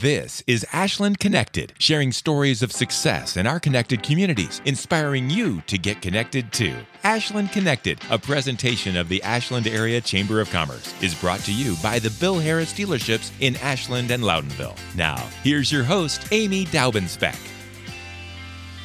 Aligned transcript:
This 0.00 0.42
is 0.46 0.64
Ashland 0.72 1.18
Connected, 1.18 1.74
sharing 1.78 2.10
stories 2.10 2.62
of 2.62 2.72
success 2.72 3.36
in 3.36 3.46
our 3.46 3.60
connected 3.60 4.02
communities, 4.02 4.62
inspiring 4.64 5.28
you 5.28 5.60
to 5.66 5.76
get 5.76 6.00
connected 6.00 6.50
too. 6.54 6.74
Ashland 7.04 7.52
Connected, 7.52 8.00
a 8.08 8.18
presentation 8.18 8.96
of 8.96 9.10
the 9.10 9.22
Ashland 9.22 9.66
Area 9.66 10.00
Chamber 10.00 10.40
of 10.40 10.48
Commerce, 10.48 10.94
is 11.02 11.14
brought 11.14 11.40
to 11.40 11.52
you 11.52 11.76
by 11.82 11.98
the 11.98 12.08
Bill 12.18 12.38
Harris 12.38 12.72
dealerships 12.72 13.30
in 13.40 13.56
Ashland 13.56 14.10
and 14.10 14.24
Loudonville. 14.24 14.74
Now, 14.96 15.16
here's 15.42 15.70
your 15.70 15.84
host, 15.84 16.26
Amy 16.32 16.64
Daubenspeck. 16.64 17.38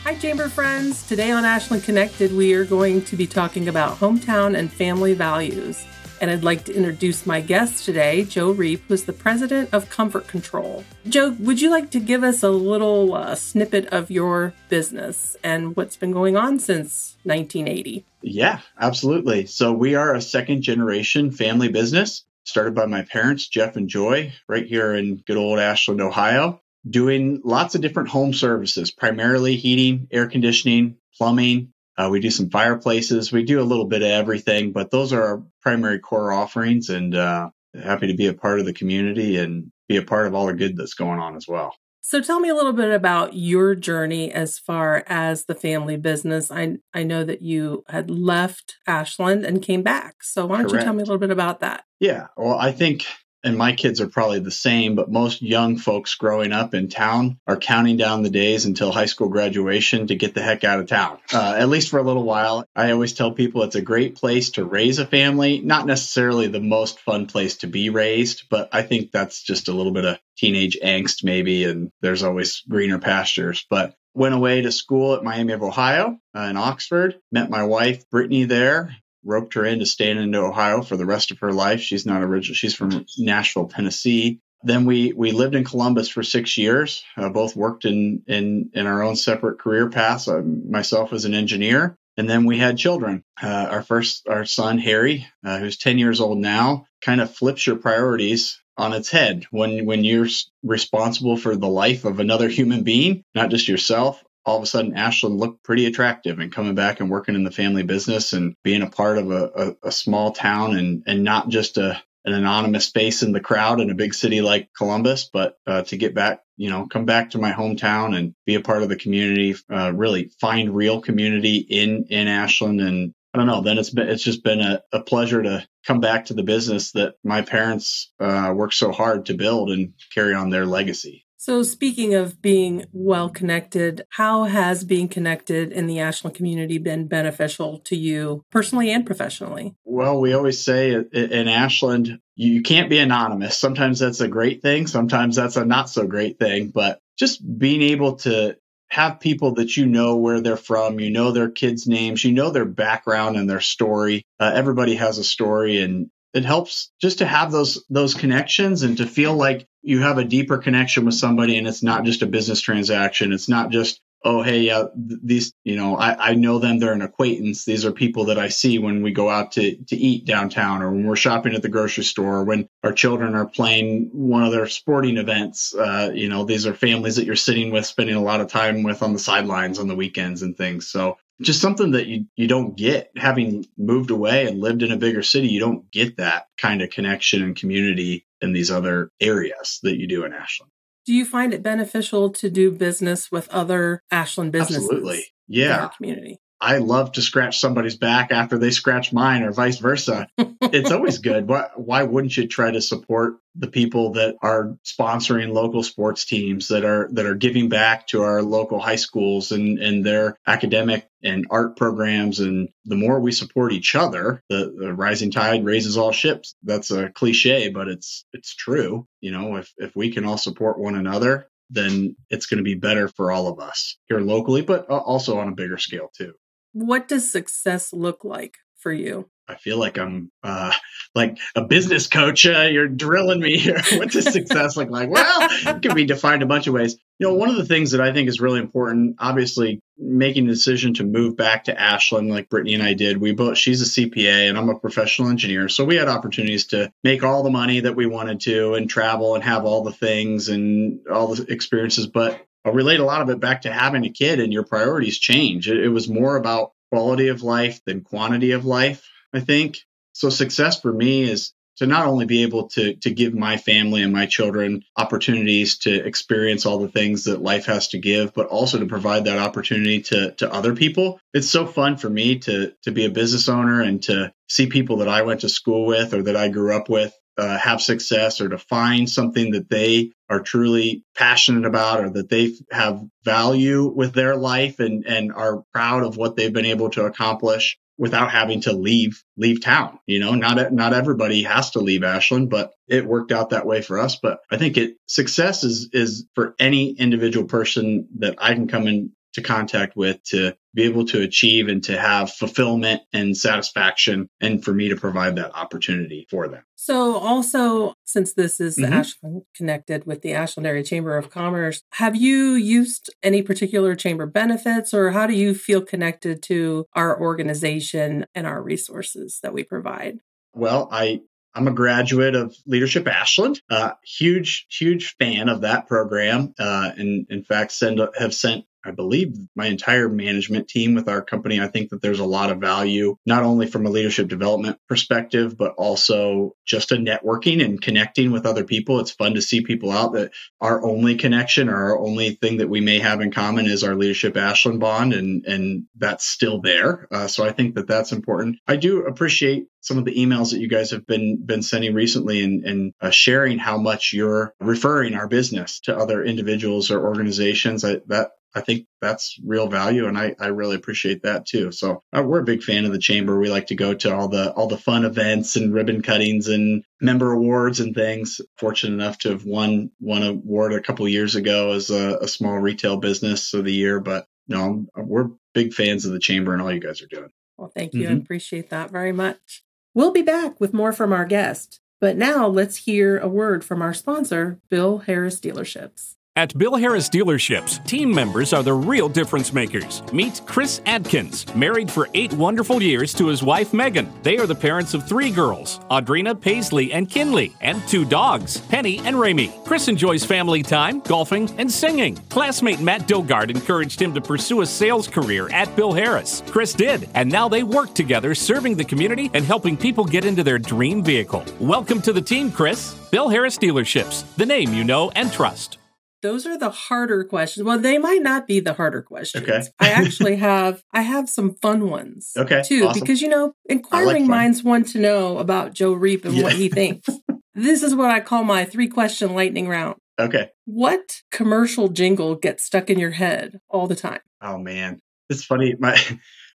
Hi, 0.04 0.16
Chamber 0.16 0.50
friends. 0.50 1.07
Today 1.07 1.32
on 1.32 1.45
Ashland 1.45 1.86
Connected, 1.86 2.34
we 2.34 2.54
are 2.55 2.66
going 2.66 3.02
to 3.05 3.16
be 3.16 3.25
talking 3.25 3.70
about 3.70 3.97
hometown 3.97 4.57
and 4.57 4.70
family 4.70 5.13
values 5.13 5.86
and 6.21 6.32
I'd 6.32 6.43
like 6.43 6.66
to 6.66 6.73
introduce 6.73 7.25
my 7.25 7.41
guest 7.41 7.86
today, 7.86 8.23
Joe 8.23 8.52
Reep, 8.52 8.84
who's 8.88 9.04
the 9.04 9.13
president 9.13 9.70
of 9.73 9.89
Comfort 9.89 10.27
Control. 10.27 10.84
Joe, 11.07 11.36
would 11.39 11.61
you 11.61 11.70
like 11.70 11.91
to 11.91 11.99
give 11.99 12.23
us 12.23 12.43
a 12.43 12.49
little 12.49 13.13
uh, 13.13 13.35
snippet 13.35 13.88
of 13.88 14.09
your 14.09 14.54
business 14.70 15.38
and 15.43 15.76
what's 15.76 15.98
been 15.98 16.12
going 16.12 16.38
on 16.38 16.59
since 16.59 17.17
1980? 17.23 18.05
Yeah, 18.21 18.59
absolutely. 18.80 19.45
So, 19.45 19.73
we 19.73 19.95
are 19.95 20.13
a 20.13 20.21
second 20.21 20.62
generation 20.62 21.31
family 21.31 21.70
business 21.70 22.23
started 22.45 22.76
by 22.76 22.85
my 22.85 23.02
parents, 23.02 23.48
Jeff 23.48 23.76
and 23.76 23.90
Joy, 23.90 24.34
right 24.48 24.66
here 24.66 24.93
in 24.93 25.18
good 25.18 25.38
old 25.38 25.59
Ashland, 25.59 26.02
Ohio, 26.02 26.62
doing 26.88 27.41
lots 27.43 27.76
of 27.76 27.82
different 27.82 28.09
home 28.09 28.34
services, 28.34 28.91
primarily 28.91 29.55
heating, 29.55 30.07
air 30.12 30.27
conditioning, 30.27 30.98
plumbing, 31.18 31.73
uh, 31.98 32.09
we 32.12 32.20
do 32.20 32.30
some 32.30 32.49
fireplaces. 32.49 33.31
We 33.31 33.44
do 33.44 33.62
a 33.62 33.63
little 33.63 33.85
bit 33.85 34.02
of 34.02 34.09
everything, 34.09 34.72
but 34.72 34.91
those 34.91 35.13
are 35.13 35.23
our 35.23 35.44
primary 35.62 35.99
core 35.99 36.31
offerings. 36.31 36.90
And 36.90 37.16
uh, 37.16 37.49
happy 37.81 38.08
to 38.08 38.16
be 38.16 38.27
a 38.27 38.34
part 38.34 38.59
of 38.59 38.66
the 38.66 38.73
community 38.73 39.38
and 39.38 39.71
be 39.88 39.98
a 39.98 40.04
part 40.04 40.27
of 40.27 40.35
all 40.35 40.48
the 40.48 40.54
good 40.54 40.77
that's 40.77 40.94
going 40.94 41.20
on 41.20 41.35
as 41.35 41.48
well. 41.48 41.76
So 42.02 42.21
tell 42.21 42.40
me 42.40 42.49
a 42.49 42.55
little 42.55 42.71
bit 42.71 42.91
about 42.91 43.34
your 43.34 43.73
journey 43.73 44.31
as 44.31 44.59
far 44.59 45.04
as 45.07 45.46
the 45.46 45.55
family 45.55 45.98
business. 45.98 46.51
I 46.51 46.77
I 46.93 47.01
know 47.01 47.23
that 47.23 47.41
you 47.41 47.84
had 47.88 48.12
left 48.12 48.76
Ashland 48.85 49.43
and 49.43 49.60
came 49.60 49.82
back. 49.82 50.21
So 50.21 50.46
why 50.46 50.57
don't 50.57 50.70
Correct. 50.70 50.84
you 50.84 50.85
tell 50.85 50.93
me 50.93 51.01
a 51.01 51.05
little 51.05 51.18
bit 51.18 51.32
about 51.32 51.62
that? 51.62 51.84
Yeah. 51.99 52.27
Well, 52.38 52.60
I 52.60 52.73
think 52.73 53.07
and 53.46 53.57
my 53.57 53.74
kids 53.74 54.01
are 54.01 54.07
probably 54.07 54.40
the 54.40 54.51
same, 54.51 54.96
but 54.96 55.12
most 55.12 55.41
young 55.41 55.77
folks 55.77 56.15
growing 56.15 56.51
up 56.51 56.74
in 56.74 56.90
town 56.90 57.40
are 57.46 57.55
counting 57.55 57.96
down 57.96 58.24
the 58.24 58.29
days 58.32 58.65
until 58.65 58.91
high 58.91 59.05
school 59.05 59.29
graduation 59.29 60.07
to 60.07 60.15
get 60.15 60.34
the 60.34 60.41
heck 60.41 60.63
out 60.63 60.79
of 60.79 60.88
town, 60.88 61.20
uh, 61.32 61.55
at 61.57 61.70
least 61.70 61.90
for 61.90 61.99
a 61.99 62.04
little 62.04 62.23
while. 62.23 62.66
I 62.76 62.91
always 62.91 63.13
tell 63.13 63.32
people 63.32 63.63
it's 63.63 63.76
a 63.76 63.82
great 63.82 64.16
place 64.16 64.50
to 64.51 64.66
raise 64.66 64.97
a 64.97 65.06
family, 65.06 65.62
not 65.62 65.85
necessarily 65.85 66.47
the 66.47 66.59
most 66.59 67.00
fun 67.00 67.28
place 67.28 67.57
to 67.57 67.68
be 67.68 67.91
raised, 67.91 68.50
but 68.50 68.69
I 68.73 68.81
think 68.81 69.12
that's 69.12 69.44
just 69.44 69.68
a 69.68 69.73
little 69.73 69.94
bit 69.94 70.06
of 70.06 70.18
teenage 70.38 70.78
angst, 70.84 71.23
maybe, 71.23 71.66
and 71.66 71.91
there's 72.01 72.23
always 72.23 72.63
greener 72.68 73.00
pastures. 73.00 73.66
But 73.69 73.94
went 74.16 74.34
away 74.34 74.62
to 74.62 74.72
school 74.72 75.13
at 75.13 75.23
Miami 75.23 75.53
of 75.53 75.62
Ohio 75.62 76.18
uh, 76.35 76.41
in 76.41 76.57
Oxford, 76.57 77.19
met 77.31 77.50
my 77.50 77.63
wife, 77.63 78.09
Brittany, 78.09 78.46
there, 78.46 78.96
roped 79.25 79.56
her 79.56 79.66
into 79.66 79.85
staying 79.85 80.18
into 80.18 80.40
Ohio 80.40 80.81
for 80.81 80.95
the 80.95 81.06
rest 81.06 81.31
of 81.31 81.40
her 81.40 81.51
life. 81.51 81.81
She's 81.81 82.06
not 82.06 82.23
original. 82.23 82.56
She's 82.56 82.75
from 82.75 83.06
Nashville, 83.18 83.67
Tennessee. 83.67 84.40
Then 84.63 84.85
we 84.85 85.13
we 85.13 85.31
lived 85.31 85.56
in 85.56 85.63
Columbus 85.63 86.09
for 86.09 86.23
six 86.23 86.57
years. 86.57 87.03
Uh, 87.17 87.29
both 87.29 87.56
worked 87.56 87.85
in 87.85 88.23
in 88.28 88.72
in 88.73 88.88
our 88.88 89.03
own 89.03 89.16
separate 89.16 89.59
career 89.59 89.90
paths. 89.90 90.28
Uh, 90.28 90.41
myself 90.41 91.13
as 91.13 91.25
an 91.25 91.34
engineer, 91.34 91.97
and 92.17 92.29
then 92.29 92.45
we 92.45 92.57
had 92.57 92.78
children. 92.78 93.23
Uh, 93.41 93.67
our 93.69 93.84
first, 93.84 94.28
our 94.28 94.45
son 94.45 94.78
Harry, 94.79 95.28
uh, 95.44 95.59
who's 95.59 95.78
ten 95.78 95.97
years 95.97 96.22
old 96.22 96.39
now, 96.39 96.85
kind 97.03 97.22
of 97.22 97.35
flips 97.35 97.67
your 97.67 97.75
priorities 97.75 98.62
on 98.78 98.94
its 98.94 99.09
head 99.09 99.45
when 99.51 99.85
when 99.85 100.03
you're 100.03 100.28
responsible 100.63 101.38
for 101.38 101.56
the 101.56 101.67
life 101.67 102.06
of 102.06 102.19
another 102.19 102.50
human 102.50 102.84
being, 102.84 103.23
not 103.35 103.50
just 103.51 103.67
yourself 103.67 104.23
all 104.46 104.57
of 104.57 104.63
a 104.63 104.68
sudden 104.68 104.96
Ashland 104.96 105.40
looked 105.40 105.63
pretty 105.63 105.85
attractive 105.85 106.40
and 106.40 106.51
coming 106.51 106.75
back 106.75 107.00
and 107.00 107.09
working 107.09 107.35
in 107.35 107.44
the 107.44 107.51
family 107.51 107.84
business 107.84 108.34
and 108.34 108.56
being 108.63 108.81
a 108.81 108.90
part 108.90 109.17
of 109.17 109.31
a, 109.31 109.75
a, 109.83 109.88
a 109.88 109.91
small 109.91 110.31
town 110.31 110.75
and, 110.78 111.03
and 111.07 111.23
not 111.23 111.50
just 111.50 111.78
a, 111.78 112.01
an 112.25 112.33
anonymous 112.33 112.89
face 112.89 113.23
in 113.23 113.31
the 113.31 113.39
crowd 113.39 113.79
in 113.79 113.89
a 113.89 113.95
big 113.95 114.13
city 114.13 114.41
like 114.41 114.69
Columbus, 114.75 115.29
but 115.31 115.57
uh, 115.67 115.83
to 115.83 115.97
get 115.97 116.16
back, 116.16 116.41
you 116.57 116.69
know, 116.69 116.88
come 116.88 117.06
back 117.06 117.31
to 117.31 117.38
my 117.38 117.51
hometown 117.51 118.16
and 118.17 118.33
be 118.45 118.56
a 118.56 118.61
part 118.61 118.83
of 118.83 118.89
the 118.89 118.95
community, 118.95 119.56
uh, 119.72 119.91
really 119.94 120.31
find 120.39 120.75
real 120.75 121.01
community 121.01 121.57
in, 121.57 122.06
in 122.09 122.27
Ashland. 122.27 122.81
And 122.81 123.13
I 123.33 123.38
don't 123.38 123.47
know, 123.47 123.62
then 123.62 123.77
it's 123.77 123.89
been, 123.89 124.09
it's 124.09 124.23
just 124.23 124.44
been 124.44 124.62
a, 124.62 124.81
a 124.91 125.01
pleasure 125.01 125.41
to 125.44 125.67
come 125.85 126.00
back 126.00 126.25
to 126.25 126.33
the 126.33 126.44
business 126.44 126.94
that 126.94 127.16
my 127.23 127.41
parents 127.41 128.12
uh, 128.19 128.53
worked 128.56 128.75
so 128.75 128.91
hard 128.91 129.27
to 129.27 129.33
build 129.35 129.72
and 129.72 129.94
carry 130.13 130.33
on 130.33 130.50
their 130.50 130.66
legacy. 130.66 131.25
So, 131.45 131.61
speaking 131.61 132.16
of 132.16 132.41
being 132.41 132.88
well 132.91 133.29
connected, 133.29 134.07
how 134.09 134.45
has 134.45 134.83
being 134.83 135.07
connected 135.07 135.72
in 135.72 135.85
the 135.85 136.00
Ashland 136.00 136.35
community 136.35 136.79
been 136.79 137.07
beneficial 137.07 137.81
to 137.81 137.95
you 137.95 138.44
personally 138.50 138.91
and 138.91 139.06
professionally? 139.06 139.75
Well, 139.83 140.19
we 140.19 140.33
always 140.33 140.66
say 140.66 140.95
in 140.95 141.47
Ashland, 141.47 142.19
you 142.35 142.63
can't 142.63 142.89
be 142.89 142.97
anonymous. 142.97 143.59
Sometimes 143.59 144.00
that's 144.00 144.22
a 144.22 144.28
great 144.28 144.63
thing, 144.63 144.88
sometimes 144.88 145.35
that's 145.35 145.56
a 145.56 145.63
not 145.66 145.88
so 145.88 146.07
great 146.07 146.39
thing, 146.39 146.69
but 146.69 147.00
just 147.16 147.44
being 147.59 147.83
able 147.83 148.16
to 148.16 148.57
have 148.89 149.19
people 149.19 149.53
that 149.53 149.77
you 149.77 149.85
know 149.85 150.16
where 150.16 150.41
they're 150.41 150.57
from, 150.57 151.00
you 151.00 151.12
know 151.12 151.31
their 151.31 151.51
kids' 151.51 151.85
names, 151.85 152.23
you 152.23 152.31
know 152.31 152.50
their 152.50 152.66
background 152.66 153.38
and 153.38 153.47
their 153.47 153.62
story. 153.62 154.25
Uh, 154.39 154.51
everybody 154.56 154.95
has 154.95 155.19
a 155.19 155.23
story, 155.23 155.79
and 155.79 156.09
it 156.33 156.44
helps 156.44 156.91
just 157.00 157.19
to 157.19 157.25
have 157.27 157.51
those 157.51 157.85
those 157.89 158.16
connections 158.16 158.81
and 158.81 158.97
to 158.97 159.06
feel 159.06 159.33
like 159.35 159.67
you 159.85 160.01
have 160.01 160.18
a 160.18 160.25
deeper 160.25 160.57
connection 160.57 161.06
with 161.06 161.13
somebody 161.13 161.57
and 161.57 161.68
it's 161.68 161.84
not 161.84 162.03
just 162.06 162.23
a 162.23 162.28
business 162.28 162.59
transaction. 162.59 163.31
It's 163.31 163.47
not 163.47 163.69
just 163.69 164.01
oh 164.23 164.41
hey 164.41 164.62
yeah 164.62 164.85
these 164.96 165.53
you 165.63 165.75
know 165.75 165.96
I, 165.96 166.31
I 166.31 166.34
know 166.34 166.57
them. 166.57 166.79
They're 166.79 166.91
an 166.91 167.03
acquaintance. 167.03 167.63
These 167.63 167.85
are 167.85 167.91
people 167.91 168.25
that 168.25 168.40
i 168.40 168.50
see 168.50 168.79
when 168.79 169.03
we 169.03 169.12
go 169.12 169.29
out 169.29 169.53
to, 169.53 169.75
to 169.75 169.95
eat 169.95 170.25
downtown 170.25 170.81
or 170.81 170.91
when 170.91 171.06
we're 171.06 171.16
shopping 171.16 171.53
at 171.53 171.62
the 171.62 171.69
grocery 171.69 172.03
store 172.03 172.38
or 172.38 172.44
when 172.44 172.68
our 172.84 172.91
children 172.91 173.35
are 173.35 173.45
playing 173.45 174.09
one 174.12 174.44
of 174.44 174.51
their 174.51 174.68
sporting 174.68 175.18
events. 175.18 175.74
Uh, 175.75 176.12
you 176.13 176.28
know 176.28 176.44
these 176.44 176.66
are 176.66 176.74
families 176.74 177.18
that 177.18 177.25
you're 177.25 177.35
sitting 177.35 177.72
with 177.72 177.85
spending 177.85 178.16
a 178.16 178.24
lot 178.24 178.41
of 178.41 178.47
time 178.47 178.81
with 178.81 179.03
on 179.03 179.13
the 179.13 179.19
sidelines 179.19 179.78
on 179.78 179.88
the 179.88 179.95
weekends 179.95 180.41
and 180.41 180.57
things. 180.57 180.88
So 180.88 181.18
just 181.41 181.62
something 181.62 181.91
that 181.91 182.07
you 182.07 182.25
you 182.35 182.47
don't 182.47 182.75
get. 182.75 183.12
Having 183.16 183.68
moved 183.78 184.09
away 184.09 184.47
and 184.47 184.59
lived 184.59 184.81
in 184.81 184.91
a 184.91 184.97
bigger 184.97 185.22
city 185.22 185.50
you 185.50 185.59
don't 185.59 185.91
get 185.91 186.18
that 186.18 186.47
kind 186.57 186.81
of 186.81 186.90
connection 186.90 187.44
and 187.44 187.56
community 187.56 188.25
in 188.45 188.53
these 188.53 188.72
other 188.72 189.11
areas 189.19 189.79
that 189.83 189.97
you 189.97 190.07
do 190.07 190.23
in 190.23 190.31
ashland. 190.31 190.72
Do 191.06 191.13
you 191.13 191.25
find 191.25 191.53
it 191.53 191.61
beneficial 191.61 192.29
to 192.31 192.50
do 192.50 192.72
business 192.72 193.31
with 193.31 193.50
other 193.50 194.01
ashland 194.09 194.53
businesses 194.53 194.85
absolutely. 194.85 195.25
yeah. 195.47 195.89
community 195.97 196.39
I 196.65 196.79
love 196.79 197.11
to 197.11 197.21
scratch 197.21 197.59
somebody's 197.59 197.95
back 197.95 198.31
after 198.31 198.57
they 198.57 198.71
scratch 198.71 199.13
mine 199.13 199.43
or 199.43 199.51
vice 199.51 199.77
versa. 199.77 200.27
it's 200.37 200.89
always 200.89 201.19
good. 201.19 201.47
Why, 201.47 201.67
why 201.75 202.01
wouldn't 202.01 202.35
you 202.35 202.47
try 202.47 202.71
to 202.71 202.81
support 202.81 203.35
the 203.53 203.67
people 203.67 204.13
that 204.13 204.35
are 204.41 204.75
sponsoring 204.83 205.53
local 205.53 205.83
sports 205.83 206.25
teams 206.25 206.69
that 206.69 206.83
are 206.83 207.07
that 207.11 207.27
are 207.27 207.35
giving 207.35 207.69
back 207.69 208.07
to 208.07 208.23
our 208.23 208.41
local 208.41 208.79
high 208.79 208.95
schools 208.95 209.51
and, 209.51 209.77
and 209.77 210.03
their 210.03 210.39
academic 210.47 211.07
and 211.23 211.45
art 211.51 211.77
programs 211.77 212.39
and 212.39 212.69
the 212.85 212.95
more 212.95 213.19
we 213.19 213.31
support 213.31 213.71
each 213.71 213.93
other 213.93 214.41
the, 214.49 214.73
the 214.75 214.91
rising 214.91 215.29
tide 215.29 215.63
raises 215.63 215.97
all 215.97 216.11
ships 216.11 216.55
that's 216.63 216.89
a 216.89 217.09
cliche 217.09 217.69
but 217.69 217.87
it's 217.87 218.25
it's 218.33 218.53
true 218.53 219.07
you 219.21 219.31
know 219.31 219.55
if 219.55 219.71
if 219.77 219.95
we 219.95 220.11
can 220.11 220.25
all 220.25 220.37
support 220.37 220.79
one 220.79 220.95
another 220.95 221.47
then 221.69 222.15
it's 222.29 222.47
going 222.47 222.57
to 222.57 222.63
be 222.63 222.75
better 222.75 223.07
for 223.07 223.31
all 223.31 223.47
of 223.47 223.59
us 223.59 223.97
here 224.07 224.19
locally 224.19 224.61
but 224.61 224.89
uh, 224.89 224.97
also 224.97 225.39
on 225.39 225.47
a 225.47 225.55
bigger 225.55 225.77
scale 225.77 226.11
too 226.17 226.33
what 226.75 227.08
does 227.08 227.31
success 227.31 227.94
look 227.94 228.25
like 228.25 228.58
for 228.78 228.91
you? 228.91 229.30
I 229.47 229.56
feel 229.56 229.80
like 229.80 229.97
I'm 229.97 230.30
uh, 230.44 230.74
like 231.13 231.38
a 231.56 231.63
business 231.63 232.08
coach. 232.08 232.46
Uh, 232.46 232.68
you're 232.69 232.90
drilling 232.90 233.40
me 233.40 233.58
here. 233.58 233.81
what 233.94 234.12
does 234.12 234.31
success 234.31 234.75
look 234.75 234.90
like? 234.90 235.09
Well, 235.09 235.50
it 235.68 235.81
can 235.81 235.96
be 235.96 236.06
defined 236.06 236.44
a 236.44 236.47
bunch 236.47 236.68
of 236.68 236.74
ways. 236.74 236.98
You 237.19 237.27
know, 237.27 237.36
one 237.36 237.50
of 237.50 237.56
the 237.56 237.66
things 237.66 237.92
that 237.92 238.01
I 238.01 238.12
think 238.12 238.27
is 238.27 238.42
really 238.42 238.60
important, 238.60 239.16
obviously, 239.19 239.80
making 239.98 240.48
the 240.48 240.54
decision 240.54 240.95
to 240.95 241.06
move 241.06 241.38
back 241.38 241.66
to 241.66 241.80
Ashland, 241.80 242.30
like 242.30 242.50
Brittany 242.50 242.74
and 242.74 242.83
I 242.83 242.94
did. 242.94 243.18
We 243.18 243.31
both, 243.31 243.57
she's 243.57 243.81
a 243.81 243.86
CPA 243.86 244.50
and 244.50 244.57
I'm 244.57 244.68
a 244.68 244.78
professional 244.78 245.30
engineer. 245.30 245.69
So 245.69 245.86
we 245.86 245.95
had 245.95 246.10
opportunities 246.10 246.68
to 246.68 246.92
make 247.06 247.24
all 247.24 247.44
the 247.44 247.51
money 247.51 247.81
that 247.81 247.95
we 247.95 248.06
wanted 248.06 248.42
to 248.42 248.74
and 248.74 248.89
travel 248.89 249.36
and 249.36 249.44
have 249.45 249.63
all 249.63 249.83
the 249.83 249.94
things 249.94 250.50
and 250.50 251.07
all 251.07 251.33
the 251.33 251.50
experiences. 251.50 252.07
But 252.07 252.45
I 252.65 252.69
relate 252.69 253.00
a 253.00 253.06
lot 253.06 253.21
of 253.21 253.29
it 253.29 253.39
back 253.39 253.62
to 253.62 253.71
having 253.71 254.06
a 254.06 254.09
kid 254.09 254.39
and 254.39 254.51
your 254.51 254.63
priorities 254.63 255.19
change. 255.19 255.69
It, 255.69 255.83
it 255.83 255.89
was 255.89 256.09
more 256.09 256.35
about 256.35 256.71
quality 256.91 257.27
of 257.27 257.44
life 257.44 257.79
than 257.85 258.01
quantity 258.01 258.51
of 258.51 258.65
life, 258.65 259.07
I 259.33 259.39
think. 259.39 259.77
So 260.13 260.29
success 260.29 260.81
for 260.81 260.91
me 260.91 261.23
is 261.29 261.53
to 261.77 261.86
not 261.86 262.06
only 262.06 262.25
be 262.25 262.44
able 262.44 262.68
to 262.69 262.95
to 262.95 263.12
give 263.12 263.33
my 263.33 263.57
family 263.57 264.01
and 264.04 264.13
my 264.13 264.25
children 264.25 264.83
opportunities 264.98 265.77
to 265.80 266.06
experience 266.06 266.66
all 266.66 266.80
the 266.80 266.88
things 266.88 267.25
that 267.25 267.42
life 267.42 267.66
has 267.66 267.89
to 267.89 267.98
give 267.98 268.33
but 268.33 268.48
also 268.48 268.80
to 268.80 268.86
provide 268.86 269.25
that 269.25 269.39
opportunity 269.39 270.01
to 270.01 270.31
to 270.31 270.51
other 270.51 270.75
people. 270.75 271.19
It's 271.33 271.50
so 271.50 271.66
fun 271.66 271.98
for 271.98 272.10
me 272.10 272.39
to 272.39 272.74
to 272.83 272.92
be 272.92 273.06
a 273.06 273.10
business 273.10 273.50
owner 273.50 273.81
and 273.81 274.01
to 274.04 274.33
see 274.48 274.68
people 274.68 274.98
that 274.98 275.10
I 275.10 275.24
went 275.24 275.42
to 275.42 275.50
school 275.50 275.86
with 275.86 276.13
or 276.13 276.24
that 276.24 276.36
I 276.36 276.50
grew 276.50 276.75
up 276.75 276.89
with 276.89 277.13
uh, 277.38 277.57
have 277.57 277.81
success 277.81 278.39
or 278.39 278.50
to 278.50 278.57
find 278.57 279.10
something 279.10 279.51
that 279.51 279.69
they 279.69 280.12
are 280.30 280.39
truly 280.39 281.04
passionate 281.16 281.66
about 281.66 282.01
or 282.01 282.10
that 282.12 282.30
they 282.30 282.54
have 282.71 283.01
value 283.24 283.88
with 283.88 284.13
their 284.13 284.36
life 284.36 284.80
and, 284.80 285.06
and 285.06 285.33
are 285.33 285.63
proud 285.74 286.04
of 286.04 286.18
what 286.18 286.36
they've 286.36 286.54
been 286.54 286.66
able 286.66 286.89
to 286.89 287.06
accomplish 287.06 287.78
without 287.97 288.31
having 288.31 288.62
to 288.62 288.74
leave 288.74 289.24
leave 289.38 289.62
town. 289.62 290.00
You 290.06 290.19
know, 290.19 290.36
not 290.36 290.74
not 290.74 290.94
everybody 290.94 291.44
has 291.44 291.71
to 291.71 291.80
leave 291.80 292.03
Ashland, 292.03 292.50
but 292.50 292.71
it 292.88 293.06
worked 293.06 293.31
out 293.31 293.51
that 293.51 293.65
way 293.65 293.81
for 293.81 294.00
us. 294.00 294.18
But 294.18 294.39
I 294.51 294.57
think 294.57 294.77
it 294.77 294.95
success 295.07 295.63
is 295.63 295.89
is 295.94 296.25
for 296.36 296.56
any 296.59 296.92
individual 296.92 297.47
person 297.47 298.07
that 298.19 298.36
I 298.38 298.53
can 298.53 298.68
come 298.68 298.88
in 298.88 299.12
to 299.35 299.41
contact 299.41 299.95
with 299.95 300.23
to 300.23 300.55
be 300.73 300.83
able 300.83 301.05
to 301.05 301.21
achieve 301.21 301.67
and 301.67 301.83
to 301.83 301.97
have 301.97 302.31
fulfillment 302.31 303.01
and 303.13 303.35
satisfaction 303.35 304.29
and 304.41 304.63
for 304.63 304.73
me 304.73 304.89
to 304.89 304.95
provide 304.95 305.35
that 305.35 305.53
opportunity 305.55 306.25
for 306.29 306.47
them. 306.47 306.63
So 306.75 307.17
also 307.17 307.93
since 308.05 308.33
this 308.33 308.61
is 308.61 308.77
mm-hmm. 308.77 308.93
Ashland 308.93 309.43
connected 309.55 310.05
with 310.05 310.21
the 310.21 310.33
Ashland 310.33 310.65
Area 310.65 310.83
Chamber 310.83 311.17
of 311.17 311.29
Commerce, 311.29 311.83
have 311.93 312.15
you 312.15 312.53
used 312.53 313.13
any 313.21 313.41
particular 313.41 313.93
chamber 313.93 314.25
benefits 314.25 314.93
or 314.93 315.11
how 315.11 315.27
do 315.27 315.33
you 315.33 315.53
feel 315.53 315.81
connected 315.81 316.41
to 316.43 316.85
our 316.93 317.19
organization 317.19 318.25
and 318.33 318.47
our 318.47 318.61
resources 318.61 319.39
that 319.43 319.53
we 319.53 319.63
provide? 319.63 320.19
Well, 320.53 320.87
I 320.91 321.21
I'm 321.55 321.69
a 321.69 321.71
graduate 321.71 322.35
of 322.35 322.53
Leadership 322.65 323.07
Ashland. 323.07 323.61
Uh, 323.69 323.91
huge, 324.03 324.67
huge 324.69 325.15
fan 325.17 325.47
of 325.47 325.61
that 325.61 325.87
program. 325.87 326.53
Uh, 326.59 326.91
and 326.97 327.27
in 327.29 327.43
fact, 327.43 327.71
send, 327.71 328.01
have 328.19 328.33
sent 328.33 328.65
I 328.85 328.91
believe 328.91 329.35
my 329.55 329.67
entire 329.67 330.07
management 330.07 330.67
team 330.67 330.93
with 330.93 331.09
our 331.09 331.21
company. 331.21 331.59
I 331.59 331.67
think 331.67 331.89
that 331.89 332.01
there's 332.01 332.19
a 332.19 332.25
lot 332.25 332.51
of 332.51 332.59
value, 332.59 333.17
not 333.25 333.43
only 333.43 333.67
from 333.67 333.85
a 333.85 333.89
leadership 333.89 334.27
development 334.27 334.77
perspective, 334.87 335.57
but 335.57 335.73
also 335.75 336.55
just 336.65 336.91
a 336.91 336.95
networking 336.95 337.63
and 337.63 337.81
connecting 337.81 338.31
with 338.31 338.45
other 338.45 338.63
people. 338.63 338.99
It's 338.99 339.11
fun 339.11 339.35
to 339.35 339.41
see 339.41 339.61
people 339.61 339.91
out 339.91 340.13
that 340.13 340.31
our 340.61 340.83
only 340.85 341.15
connection 341.15 341.69
or 341.69 341.75
our 341.75 341.99
only 341.99 342.31
thing 342.31 342.57
that 342.57 342.69
we 342.69 342.81
may 342.81 342.99
have 342.99 343.21
in 343.21 343.31
common 343.31 343.65
is 343.65 343.83
our 343.83 343.95
leadership 343.95 344.37
Ashland 344.37 344.79
bond, 344.79 345.13
and 345.13 345.45
and 345.45 345.85
that's 345.95 346.25
still 346.25 346.61
there. 346.61 347.07
Uh, 347.11 347.27
so 347.27 347.45
I 347.45 347.51
think 347.51 347.75
that 347.75 347.87
that's 347.87 348.11
important. 348.11 348.57
I 348.67 348.75
do 348.75 349.05
appreciate 349.05 349.67
some 349.81 349.99
of 349.99 350.05
the 350.05 350.15
emails 350.15 350.51
that 350.51 350.59
you 350.59 350.67
guys 350.67 350.91
have 350.91 351.05
been 351.05 351.45
been 351.45 351.61
sending 351.61 351.93
recently 351.93 352.43
and, 352.43 352.65
and 352.65 352.93
uh, 353.01 353.11
sharing 353.11 353.59
how 353.59 353.77
much 353.77 354.13
you're 354.13 354.53
referring 354.59 355.13
our 355.13 355.27
business 355.27 355.79
to 355.81 355.95
other 355.95 356.23
individuals 356.23 356.91
or 356.91 357.05
organizations. 357.05 357.85
I, 357.85 357.97
that 358.07 358.31
I 358.56 358.62
think 358.62 358.88
that's 359.02 359.38
real 359.46 359.68
value, 359.68 360.07
and 360.07 360.18
I, 360.18 360.34
I 360.40 360.48
really 360.48 360.78
appreciate 360.78 361.24
that 361.24 361.46
too. 361.46 361.74
So 361.74 362.02
uh, 362.16 362.24
we're 362.24 362.40
a 362.40 362.46
big 362.46 362.63
fan 362.63 362.86
of 362.86 362.94
the 362.94 363.00
chamber. 363.00 363.38
We 363.38 363.50
like 363.50 363.68
to 363.68 363.75
go 363.75 363.94
to 363.94 364.16
all 364.16 364.30
the 364.30 364.54
all 364.54 364.68
the 364.68 364.78
fun 364.78 365.04
events 365.04 365.57
and 365.57 365.74
ribbon 365.74 366.02
cuttings 366.02 366.48
and 366.48 366.84
member 367.02 367.34
awards 367.34 367.81
and 367.81 367.94
things. 367.94 368.40
Fortunate 368.57 368.94
enough 368.94 369.18
to 369.19 369.31
have 369.31 369.46
won 369.46 369.92
one 370.00 370.24
award 370.24 370.74
a 370.74 370.81
couple 370.81 371.07
years 371.07 371.36
ago 371.36 371.74
as 371.74 371.90
a, 371.90 372.18
a, 372.22 372.28
small 372.28 372.57
retail 372.57 372.98
business 372.98 373.54
of 373.54 373.66
the 373.66 373.74
year. 373.74 374.00
But 374.00 374.25
no, 374.48 374.86
we're 374.96 375.31
big 375.54 375.74
fans 375.74 376.06
of 376.06 376.13
the 376.13 376.19
chamber 376.19 376.54
and 376.54 376.62
all 376.62 376.72
you 376.72 376.80
guys 376.80 377.02
are 377.02 377.07
doing. 377.07 377.31
Well, 377.57 377.72
thank 377.75 377.94
you. 377.94 378.04
Mm-hmm. 378.04 378.13
I 378.13 378.18
appreciate 378.18 378.69
that 378.69 378.90
very 378.90 379.12
much. 379.12 379.63
We'll 379.94 380.12
be 380.12 380.22
back 380.22 380.60
with 380.62 380.74
more 380.74 380.94
from 380.94 381.12
our 381.12 381.25
guest. 381.25 381.81
But 382.02 382.18
now 382.18 382.48
let's 382.48 382.78
hear 382.78 383.18
a 383.18 383.28
word 383.28 383.63
from 383.63 383.81
our 383.81 383.94
sponsor, 383.94 384.60
Bill 384.69 385.00
Harris 385.00 385.40
Dealerships. 385.40 386.14
At 386.37 386.57
Bill 386.57 386.75
Harris 386.75 387.07
Dealerships, 387.07 387.81
team 387.87 388.13
members 388.13 388.51
are 388.51 388.61
the 388.61 388.73
real 388.73 389.07
difference 389.07 389.53
makers. 389.53 390.03
Meet 390.11 390.41
Chris 390.45 390.81
Adkins, 390.85 391.45
married 391.55 391.89
for 391.89 392.09
eight 392.13 392.33
wonderful 392.33 392.81
years 392.83 393.13
to 393.13 393.27
his 393.27 393.41
wife 393.41 393.73
Megan. 393.73 394.11
They 394.21 394.37
are 394.37 394.45
the 394.45 394.53
parents 394.53 394.93
of 394.93 395.07
three 395.07 395.31
girls, 395.31 395.79
Audrina, 395.89 396.35
Paisley, 396.35 396.91
and 396.91 397.09
Kinley, 397.09 397.55
and 397.61 397.81
two 397.87 398.03
dogs, 398.03 398.57
Penny 398.57 398.99
and 399.05 399.17
Remy. 399.17 399.53
Chris 399.63 399.87
enjoys 399.87 400.25
family 400.25 400.61
time, 400.61 400.99
golfing, 400.99 401.49
and 401.57 401.71
singing. 401.71 402.17
Classmate 402.27 402.81
Matt 402.81 403.07
Dogard 403.07 403.49
encouraged 403.49 404.01
him 404.01 404.13
to 404.13 404.19
pursue 404.19 404.59
a 404.59 404.65
sales 404.65 405.07
career 405.07 405.49
at 405.53 405.73
Bill 405.77 405.93
Harris. 405.93 406.43
Chris 406.47 406.73
did, 406.73 407.07
and 407.13 407.31
now 407.31 407.47
they 407.47 407.63
work 407.63 407.95
together 407.95 408.35
serving 408.35 408.75
the 408.75 408.83
community 408.83 409.31
and 409.33 409.45
helping 409.45 409.77
people 409.77 410.03
get 410.03 410.25
into 410.25 410.43
their 410.43 410.59
dream 410.59 411.01
vehicle. 411.01 411.45
Welcome 411.61 412.01
to 412.01 412.11
the 412.11 412.21
team, 412.21 412.51
Chris. 412.51 412.93
Bill 413.09 413.29
Harris 413.29 413.57
Dealerships, 413.57 414.25
the 414.35 414.45
name 414.45 414.73
you 414.73 414.83
know 414.83 415.11
and 415.11 415.31
trust 415.31 415.77
those 416.25 416.48
are 416.48 416.57
the 416.57 416.72
harder 416.72 417.24
questions. 417.24 417.63
Well, 417.63 417.77
they 417.77 418.00
might 418.00 418.24
not 418.24 418.48
be 418.48 418.60
the 418.60 418.74
harder 418.74 419.04
questions. 419.04 419.48
Okay. 419.48 419.62
I 419.80 419.92
actually 419.92 420.38
have 420.38 420.83
I 420.92 421.04
have 421.04 421.30
some 421.30 421.54
fun 421.54 421.88
ones. 421.88 422.31
Okay. 422.36 422.63
Too 422.66 422.88
awesome. 422.88 423.00
because 423.00 423.22
you 423.22 423.30
know 423.30 423.54
inquiring 423.66 424.24
like 424.24 424.30
minds 424.30 424.63
want 424.63 424.88
to 424.89 425.00
know 425.00 425.38
about 425.38 425.74
Joe 425.74 425.94
Reep 425.94 426.25
and 426.25 426.33
yeah. 426.33 426.44
what 426.44 426.54
he 426.54 426.68
thinks. 426.68 427.07
this 427.54 427.83
is 427.83 427.94
what 427.94 428.10
I 428.10 428.22
call 428.22 428.44
my 428.44 428.66
three 428.66 428.88
question 428.88 429.36
lightning 429.36 429.68
round. 429.68 429.98
Okay. 430.19 430.50
What 430.66 431.22
commercial 431.31 431.89
jingle 431.89 432.33
gets 432.33 432.63
stuck 432.63 432.89
in 432.89 432.98
your 432.98 433.12
head 433.12 433.60
all 433.69 433.86
the 433.86 433.95
time? 433.95 434.21
Oh 434.42 434.57
man, 434.57 435.01
it's 435.30 435.45
funny. 435.45 435.75
My 435.78 435.95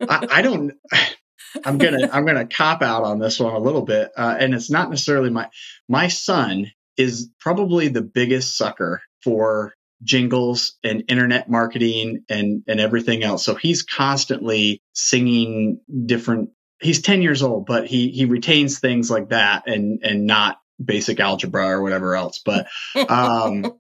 I, 0.02 0.28
I 0.32 0.42
don't. 0.42 0.74
I'm 1.64 1.78
gonna 1.78 2.10
I'm 2.12 2.26
gonna 2.26 2.48
cop 2.48 2.82
out 2.82 3.04
on 3.04 3.20
this 3.20 3.40
one 3.40 3.54
a 3.54 3.60
little 3.60 3.84
bit, 3.84 4.10
uh, 4.18 4.36
and 4.40 4.56
it's 4.56 4.72
not 4.72 4.90
necessarily 4.90 5.30
my 5.30 5.50
my 5.88 6.08
son 6.08 6.72
is 6.98 7.30
probably 7.40 7.88
the 7.88 8.02
biggest 8.02 8.58
sucker 8.58 9.02
for 9.24 9.74
jingles 10.04 10.78
and 10.84 11.04
internet 11.10 11.50
marketing 11.50 12.24
and 12.30 12.64
and 12.68 12.80
everything 12.80 13.24
else. 13.24 13.44
So 13.44 13.56
he's 13.56 13.84
constantly 13.84 14.82
singing 14.94 15.82
different 16.06 16.52
he's 16.80 17.02
10 17.02 17.22
years 17.22 17.44
old, 17.44 17.66
but 17.66 17.88
he 17.88 18.10
he 18.10 18.26
retains 18.26 18.80
things 18.80 19.12
like 19.12 19.30
that 19.30 19.64
and 19.68 20.00
and 20.04 20.26
not 20.26 20.60
basic 20.84 21.20
algebra 21.20 21.68
or 21.68 21.82
whatever 21.82 22.16
else. 22.16 22.42
But 22.44 22.68
um 23.10 23.80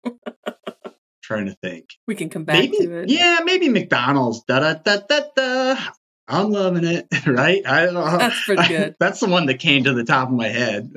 trying 1.24 1.45
to 1.45 1.56
think. 1.62 1.89
We 2.07 2.15
can 2.15 2.30
come 2.30 2.44
back 2.44 2.59
maybe, 2.59 2.77
to 2.77 3.01
it. 3.01 3.09
Yeah, 3.09 3.39
maybe 3.44 3.69
McDonald's. 3.69 4.44
Da 4.44 4.59
da 4.59 4.74
da 4.74 4.97
da 5.07 5.21
da. 5.35 5.75
I'm 6.27 6.51
loving 6.51 6.83
it, 6.83 7.07
right? 7.27 7.65
I 7.65 7.85
don't 7.85 7.95
know. 7.95 8.18
That's 8.18 8.44
pretty 8.44 8.68
good. 8.68 8.92
I, 8.92 8.95
that's 9.00 9.19
the 9.19 9.27
one 9.27 9.47
that 9.47 9.59
came 9.59 9.85
to 9.85 9.94
the 9.94 10.03
top 10.03 10.30
of 10.30 10.33
my 10.33 10.47
head. 10.47 10.92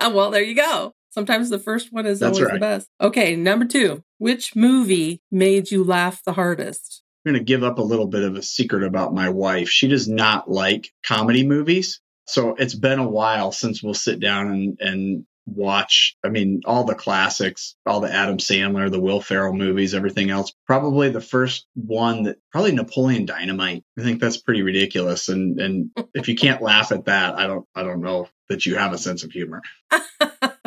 well, 0.00 0.30
there 0.30 0.42
you 0.42 0.56
go. 0.56 0.92
Sometimes 1.10 1.50
the 1.50 1.58
first 1.58 1.92
one 1.92 2.06
is 2.06 2.20
That's 2.20 2.38
always 2.38 2.50
right. 2.50 2.54
the 2.54 2.60
best. 2.60 2.88
Okay, 3.00 3.36
number 3.36 3.64
two. 3.64 4.02
Which 4.18 4.54
movie 4.54 5.22
made 5.30 5.70
you 5.70 5.84
laugh 5.84 6.22
the 6.24 6.34
hardest? 6.34 7.02
I'm 7.24 7.32
going 7.32 7.40
to 7.40 7.44
give 7.44 7.62
up 7.62 7.78
a 7.78 7.82
little 7.82 8.06
bit 8.06 8.22
of 8.22 8.36
a 8.36 8.42
secret 8.42 8.84
about 8.84 9.14
my 9.14 9.28
wife. 9.28 9.68
She 9.68 9.88
does 9.88 10.08
not 10.08 10.50
like 10.50 10.92
comedy 11.04 11.46
movies. 11.46 12.00
So 12.26 12.54
it's 12.54 12.74
been 12.74 12.98
a 12.98 13.08
while 13.08 13.50
since 13.52 13.82
we'll 13.82 13.94
sit 13.94 14.20
down 14.20 14.48
and, 14.48 14.78
and 14.80 15.26
watch, 15.46 16.16
I 16.24 16.28
mean, 16.28 16.60
all 16.64 16.84
the 16.84 16.94
classics, 16.94 17.74
all 17.84 18.00
the 18.00 18.12
Adam 18.12 18.38
Sandler, 18.38 18.90
the 18.90 19.00
Will 19.00 19.20
Ferrell 19.20 19.52
movies, 19.52 19.94
everything 19.94 20.30
else. 20.30 20.52
Probably 20.66 21.10
the 21.10 21.20
first 21.20 21.66
one 21.74 22.24
that 22.24 22.38
probably 22.52 22.72
Napoleon 22.72 23.26
Dynamite. 23.26 23.84
I 23.98 24.02
think 24.02 24.20
that's 24.20 24.36
pretty 24.36 24.62
ridiculous. 24.62 25.28
And 25.28 25.60
and 25.60 25.90
if 26.14 26.28
you 26.28 26.36
can't 26.36 26.62
laugh 26.62 26.92
at 26.92 27.06
that, 27.06 27.34
I 27.34 27.46
don't 27.46 27.66
I 27.74 27.82
don't 27.82 28.00
know 28.00 28.28
that 28.48 28.64
you 28.64 28.76
have 28.76 28.92
a 28.92 28.98
sense 28.98 29.24
of 29.24 29.32
humor. 29.32 29.62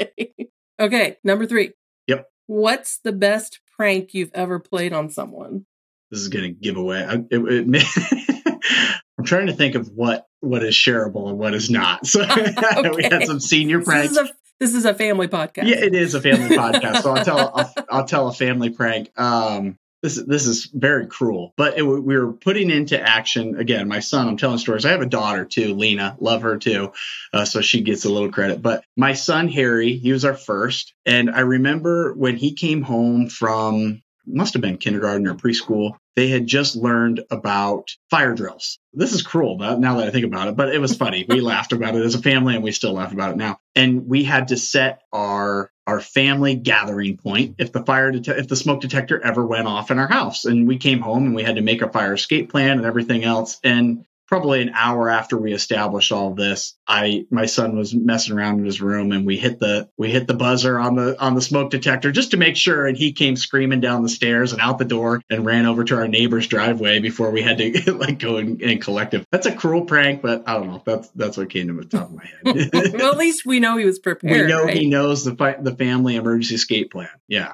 okay. 0.00 0.34
Okay, 0.78 1.16
number 1.24 1.46
three. 1.46 1.72
Yep. 2.06 2.28
What's 2.48 2.98
the 2.98 3.12
best 3.12 3.60
prank 3.76 4.12
you've 4.12 4.30
ever 4.34 4.58
played 4.58 4.92
on 4.92 5.08
someone? 5.08 5.64
This 6.10 6.20
is 6.20 6.28
going 6.28 6.44
to 6.44 6.50
give 6.50 6.76
away. 6.76 7.02
I, 7.02 7.14
it, 7.30 7.30
it, 7.30 8.60
I'm 9.18 9.24
trying 9.24 9.46
to 9.46 9.52
think 9.52 9.74
of 9.74 9.88
what 9.88 10.26
what 10.40 10.62
is 10.62 10.74
shareable 10.74 11.28
and 11.28 11.38
what 11.38 11.54
is 11.54 11.70
not. 11.70 12.06
So 12.06 12.22
okay. 12.22 12.90
we 12.94 13.04
had 13.04 13.24
some 13.24 13.40
senior 13.40 13.80
pranks. 13.80 14.14
This 14.14 14.18
is, 14.18 14.30
a, 14.30 14.34
this 14.60 14.74
is 14.74 14.84
a 14.84 14.94
family 14.94 15.28
podcast. 15.28 15.66
Yeah, 15.66 15.82
it 15.82 15.94
is 15.94 16.14
a 16.14 16.20
family 16.20 16.56
podcast. 16.56 17.02
So 17.02 17.14
I'll 17.14 17.24
tell 17.24 17.52
I'll, 17.54 17.74
I'll, 17.90 18.04
tell 18.04 18.28
a 18.28 18.32
family 18.32 18.70
prank. 18.70 19.10
Um, 19.18 19.78
this 20.06 20.24
this 20.24 20.46
is 20.46 20.66
very 20.72 21.06
cruel, 21.06 21.52
but 21.56 21.76
it, 21.76 21.82
we 21.82 22.16
were 22.16 22.32
putting 22.32 22.70
into 22.70 23.00
action 23.00 23.56
again. 23.58 23.88
My 23.88 24.00
son, 24.00 24.28
I'm 24.28 24.36
telling 24.36 24.58
stories. 24.58 24.84
I 24.84 24.90
have 24.90 25.00
a 25.00 25.06
daughter 25.06 25.44
too, 25.44 25.74
Lena, 25.74 26.16
love 26.20 26.42
her 26.42 26.58
too, 26.58 26.92
uh, 27.32 27.44
so 27.44 27.60
she 27.60 27.80
gets 27.80 28.04
a 28.04 28.08
little 28.08 28.30
credit. 28.30 28.62
But 28.62 28.84
my 28.96 29.14
son 29.14 29.48
Harry, 29.48 29.96
he 29.96 30.12
was 30.12 30.24
our 30.24 30.34
first, 30.34 30.94
and 31.04 31.30
I 31.30 31.40
remember 31.40 32.14
when 32.14 32.36
he 32.36 32.52
came 32.52 32.82
home 32.82 33.28
from 33.28 34.02
must 34.28 34.54
have 34.54 34.62
been 34.62 34.76
kindergarten 34.78 35.26
or 35.26 35.34
preschool. 35.34 35.96
They 36.16 36.28
had 36.28 36.46
just 36.46 36.76
learned 36.76 37.22
about 37.30 37.90
fire 38.10 38.34
drills. 38.34 38.78
This 38.92 39.12
is 39.12 39.22
cruel 39.22 39.58
now 39.58 39.98
that 39.98 40.08
I 40.08 40.10
think 40.10 40.26
about 40.26 40.48
it, 40.48 40.56
but 40.56 40.74
it 40.74 40.80
was 40.80 40.96
funny. 40.96 41.26
we 41.28 41.40
laughed 41.52 41.72
about 41.72 41.94
it 41.94 42.04
as 42.04 42.14
a 42.14 42.22
family 42.22 42.54
and 42.54 42.64
we 42.64 42.72
still 42.72 42.94
laugh 42.94 43.12
about 43.12 43.32
it 43.32 43.36
now. 43.36 43.58
And 43.74 44.06
we 44.08 44.24
had 44.24 44.48
to 44.48 44.56
set 44.56 45.02
our 45.12 45.70
our 45.86 46.00
family 46.00 46.54
gathering 46.54 47.16
point 47.16 47.54
if 47.58 47.72
the 47.72 47.84
fire 47.84 48.10
det- 48.10 48.28
if 48.38 48.48
the 48.48 48.56
smoke 48.56 48.80
detector 48.80 49.20
ever 49.22 49.46
went 49.46 49.68
off 49.68 49.90
in 49.90 49.98
our 49.98 50.08
house. 50.08 50.44
And 50.44 50.66
we 50.66 50.78
came 50.78 51.00
home 51.00 51.26
and 51.26 51.34
we 51.34 51.42
had 51.44 51.56
to 51.56 51.62
make 51.62 51.82
a 51.82 51.88
fire 51.88 52.14
escape 52.14 52.50
plan 52.50 52.78
and 52.78 52.86
everything 52.86 53.24
else. 53.24 53.58
And 53.62 54.04
probably 54.26 54.62
an 54.62 54.72
hour 54.74 55.08
after 55.08 55.36
we 55.36 55.52
established 55.52 56.12
all 56.12 56.34
this, 56.34 56.76
I 56.86 57.26
my 57.30 57.46
son 57.46 57.76
was 57.76 57.94
messing 57.94 58.36
around 58.36 58.58
in 58.58 58.64
his 58.64 58.80
room 58.80 59.12
and 59.12 59.26
we 59.26 59.36
hit 59.36 59.58
the 59.60 59.88
we 59.96 60.10
hit 60.10 60.26
the 60.26 60.34
buzzer 60.34 60.78
on 60.78 60.96
the 60.96 61.20
on 61.20 61.34
the 61.34 61.40
smoke 61.40 61.70
detector 61.70 62.12
just 62.12 62.32
to 62.32 62.36
make 62.36 62.56
sure 62.56 62.86
and 62.86 62.96
he 62.96 63.12
came 63.12 63.36
screaming 63.36 63.80
down 63.80 64.02
the 64.02 64.08
stairs 64.08 64.52
and 64.52 64.60
out 64.60 64.78
the 64.78 64.84
door 64.84 65.22
and 65.30 65.44
ran 65.44 65.66
over 65.66 65.84
to 65.84 65.96
our 65.96 66.08
neighbor's 66.08 66.46
driveway 66.46 66.98
before 66.98 67.30
we 67.30 67.42
had 67.42 67.58
to 67.58 67.92
like 67.94 68.18
go 68.18 68.36
and, 68.36 68.60
and 68.62 68.82
collect 68.82 69.14
him. 69.14 69.24
That's 69.30 69.46
a 69.46 69.54
cruel 69.54 69.84
prank, 69.84 70.22
but 70.22 70.48
I 70.48 70.54
don't 70.54 70.68
know. 70.68 70.82
That's 70.84 71.08
that's 71.10 71.36
what 71.36 71.50
came 71.50 71.68
to 71.68 71.74
the 71.74 71.84
top 71.84 72.10
of 72.10 72.14
my 72.14 72.24
head. 72.24 72.70
well, 72.94 73.12
at 73.12 73.18
least 73.18 73.46
we 73.46 73.60
know 73.60 73.76
he 73.76 73.84
was 73.84 73.98
prepared. 73.98 74.46
we 74.46 74.52
know 74.52 74.64
right? 74.64 74.76
he 74.76 74.88
knows 74.88 75.24
the 75.24 75.56
the 75.60 75.74
family 75.74 76.16
emergency 76.16 76.56
escape 76.56 76.92
plan. 76.92 77.08
Yeah. 77.28 77.52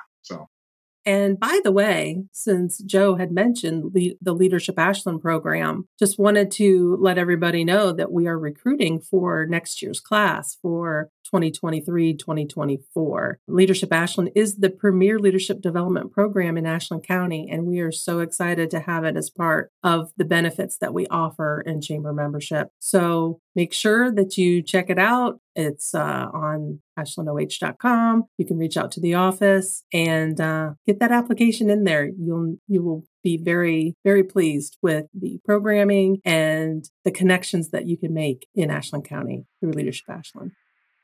And 1.05 1.39
by 1.39 1.61
the 1.65 1.73
way, 1.73 2.25
since 2.33 2.79
Joe 2.79 3.17
had 3.17 3.33
mentioned 3.33 3.93
le- 3.95 4.15
the 4.21 4.35
Leadership 4.35 4.79
Ashland 4.79 5.21
program, 5.21 5.89
just 5.99 6.19
wanted 6.19 6.51
to 6.53 6.97
let 7.01 7.19
everybody 7.19 7.65
know 7.65 7.93
that 7.93 8.13
we 8.13 8.27
are 8.27 8.39
recruiting 8.39 9.01
for 9.01 9.47
next 9.47 9.83
year's 9.83 10.01
class 10.01 10.57
for 10.61 11.11
2023 11.33 12.15
2024. 12.15 13.41
Leadership 13.49 13.93
Ashland 13.93 14.31
is 14.35 14.57
the 14.57 14.69
premier 14.71 15.19
leadership 15.19 15.61
development 15.63 16.13
program 16.13 16.59
in 16.59 16.67
Ashland 16.67 17.05
County, 17.05 17.49
and 17.51 17.65
we 17.65 17.81
are 17.81 17.93
so 17.93 18.21
excited 18.21 18.71
to 18.71 18.81
have 18.81 19.05
it 19.05 19.17
as 19.17 19.31
part 19.31 19.71
of 19.83 20.13
the 20.17 20.25
benefits 20.25 20.77
that 20.79 20.93
we 20.93 21.07
offer 21.07 21.63
in 21.63 21.81
chamber 21.81 22.13
membership. 22.13 22.69
So 22.79 23.41
make 23.55 23.73
sure 23.73 24.13
that 24.13 24.37
you 24.37 24.63
check 24.63 24.91
it 24.91 24.99
out. 24.99 25.41
It's 25.55 25.95
uh, 25.95 26.29
on 26.33 26.81
ashlandoh.com. 26.99 28.25
You 28.39 28.47
can 28.47 28.59
reach 28.59 28.77
out 28.77 28.91
to 28.93 29.01
the 29.01 29.15
office 29.15 29.85
and 29.93 30.41
uh, 30.41 30.71
get 30.87 31.01
that 31.01 31.13
application 31.13 31.71
in 31.71 31.85
there. 31.85 32.07
You'll 32.07 32.57
you 32.69 32.83
will 32.83 33.05
be 33.23 33.37
very 33.37 33.95
very 34.05 34.25
pleased 34.25 34.79
with 34.83 35.07
the 35.15 35.39
programming 35.45 36.19
and 36.25 36.85
the 37.05 37.11
connections 37.11 37.71
that 37.71 37.87
you 37.87 37.97
can 37.97 38.13
make 38.13 38.47
in 38.55 38.71
Ashland 38.71 39.05
County 39.05 39.47
through 39.61 39.73
Leadership 39.73 40.09
Ashland. 40.09 40.53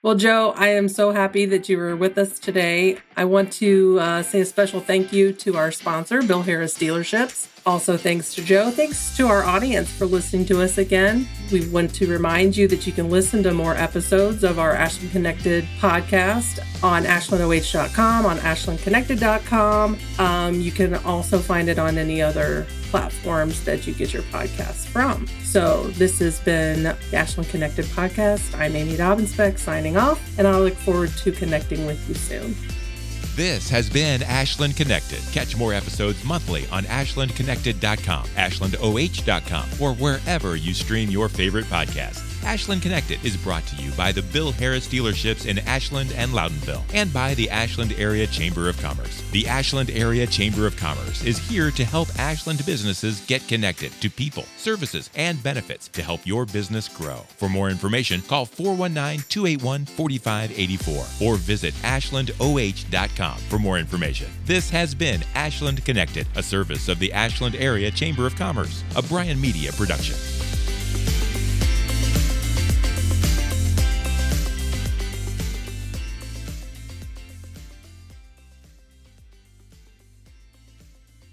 Well, 0.00 0.14
Joe, 0.14 0.54
I 0.56 0.68
am 0.68 0.88
so 0.88 1.10
happy 1.10 1.44
that 1.46 1.68
you 1.68 1.76
were 1.76 1.96
with 1.96 2.16
us 2.18 2.38
today. 2.38 2.98
I 3.16 3.24
want 3.24 3.52
to 3.54 3.98
uh, 3.98 4.22
say 4.22 4.40
a 4.40 4.44
special 4.44 4.80
thank 4.80 5.12
you 5.12 5.32
to 5.32 5.56
our 5.56 5.72
sponsor, 5.72 6.22
Bill 6.22 6.42
Harris 6.42 6.78
Dealerships. 6.78 7.48
Also, 7.68 7.98
thanks 7.98 8.34
to 8.34 8.42
Joe. 8.42 8.70
Thanks 8.70 9.14
to 9.18 9.26
our 9.26 9.44
audience 9.44 9.92
for 9.92 10.06
listening 10.06 10.46
to 10.46 10.62
us 10.62 10.78
again. 10.78 11.28
We 11.52 11.68
want 11.68 11.94
to 11.96 12.06
remind 12.06 12.56
you 12.56 12.66
that 12.66 12.86
you 12.86 12.94
can 12.94 13.10
listen 13.10 13.42
to 13.42 13.52
more 13.52 13.74
episodes 13.74 14.42
of 14.42 14.58
our 14.58 14.72
Ashland 14.72 15.12
Connected 15.12 15.66
podcast 15.78 16.60
on 16.82 17.04
ashlandoh.com, 17.04 18.24
on 18.24 18.38
ashlandconnected.com. 18.38 19.98
Um, 20.18 20.54
you 20.58 20.72
can 20.72 20.94
also 20.94 21.40
find 21.40 21.68
it 21.68 21.78
on 21.78 21.98
any 21.98 22.22
other 22.22 22.66
platforms 22.84 23.62
that 23.64 23.86
you 23.86 23.92
get 23.92 24.14
your 24.14 24.22
podcasts 24.22 24.86
from. 24.86 25.26
So 25.44 25.88
this 25.88 26.20
has 26.20 26.40
been 26.40 26.84
the 26.84 26.96
Ashland 27.12 27.50
Connected 27.50 27.84
podcast. 27.84 28.58
I'm 28.58 28.76
Amy 28.76 28.96
Daubenspeck 28.96 29.58
signing 29.58 29.98
off, 29.98 30.38
and 30.38 30.48
I 30.48 30.58
look 30.58 30.72
forward 30.72 31.10
to 31.18 31.32
connecting 31.32 31.84
with 31.84 32.08
you 32.08 32.14
soon. 32.14 32.56
This 33.38 33.70
has 33.70 33.88
been 33.88 34.24
Ashland 34.24 34.76
Connected. 34.76 35.20
Catch 35.30 35.56
more 35.56 35.72
episodes 35.72 36.24
monthly 36.24 36.66
on 36.72 36.82
ashlandconnected.com, 36.82 38.24
ashlandoh.com, 38.30 39.68
or 39.80 39.94
wherever 39.94 40.56
you 40.56 40.74
stream 40.74 41.08
your 41.08 41.28
favorite 41.28 41.66
podcasts. 41.66 42.27
Ashland 42.44 42.82
Connected 42.82 43.24
is 43.24 43.36
brought 43.36 43.66
to 43.66 43.76
you 43.76 43.90
by 43.92 44.12
the 44.12 44.22
Bill 44.22 44.52
Harris 44.52 44.88
dealerships 44.88 45.46
in 45.46 45.58
Ashland 45.60 46.12
and 46.12 46.32
Loudonville 46.32 46.82
and 46.94 47.12
by 47.12 47.34
the 47.34 47.50
Ashland 47.50 47.92
Area 47.98 48.26
Chamber 48.26 48.68
of 48.68 48.80
Commerce. 48.80 49.22
The 49.32 49.46
Ashland 49.46 49.90
Area 49.90 50.26
Chamber 50.26 50.66
of 50.66 50.76
Commerce 50.76 51.24
is 51.24 51.38
here 51.38 51.70
to 51.72 51.84
help 51.84 52.08
Ashland 52.18 52.64
businesses 52.64 53.20
get 53.26 53.46
connected 53.48 53.92
to 54.00 54.10
people, 54.10 54.44
services, 54.56 55.10
and 55.14 55.42
benefits 55.42 55.88
to 55.88 56.02
help 56.02 56.26
your 56.26 56.46
business 56.46 56.88
grow. 56.88 57.18
For 57.36 57.48
more 57.48 57.70
information, 57.70 58.22
call 58.22 58.46
419 58.46 59.24
281 59.28 59.86
4584 59.86 61.26
or 61.26 61.36
visit 61.36 61.74
ashlandoh.com 61.82 63.38
for 63.48 63.58
more 63.58 63.78
information. 63.78 64.28
This 64.44 64.70
has 64.70 64.94
been 64.94 65.22
Ashland 65.34 65.84
Connected, 65.84 66.26
a 66.36 66.42
service 66.42 66.88
of 66.88 66.98
the 66.98 67.12
Ashland 67.12 67.56
Area 67.56 67.90
Chamber 67.90 68.26
of 68.26 68.36
Commerce, 68.36 68.82
a 68.96 69.02
Bryan 69.02 69.40
Media 69.40 69.72
production. 69.72 70.37